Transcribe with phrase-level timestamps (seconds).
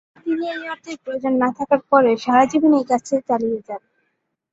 [0.17, 3.81] তিনি এই অর্থের প্রয়োজন না থাকার পরেও সারা জীবন এই কাজটি চালিয়ে যান।